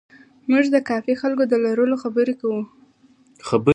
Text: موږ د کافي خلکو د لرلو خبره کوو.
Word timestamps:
موږ 0.51 0.65
د 0.75 0.77
کافي 0.89 1.13
خلکو 1.21 1.43
د 1.51 1.53
لرلو 1.65 1.95
خبره 2.03 2.33
کوو. 2.41 2.61